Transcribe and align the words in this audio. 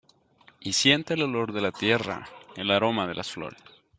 Y 0.59 0.73
sienta 0.73 1.13
el 1.13 1.21
olor 1.21 1.53
de 1.53 1.61
la 1.61 1.71
tierra, 1.71 2.27
el 2.55 2.71
aroma 2.71 3.05
de 3.05 3.13
las 3.13 3.29
flores. 3.31 3.61